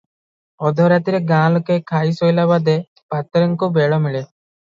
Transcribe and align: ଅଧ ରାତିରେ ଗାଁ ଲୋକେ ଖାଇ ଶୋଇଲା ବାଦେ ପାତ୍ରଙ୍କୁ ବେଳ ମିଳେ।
ଅଧ 0.69 0.87
ରାତିରେ 0.93 1.19
ଗାଁ 1.31 1.51
ଲୋକେ 1.57 1.77
ଖାଇ 1.91 2.15
ଶୋଇଲା 2.19 2.45
ବାଦେ 2.53 2.75
ପାତ୍ରଙ୍କୁ 3.15 3.69
ବେଳ 3.77 4.01
ମିଳେ। 4.07 4.25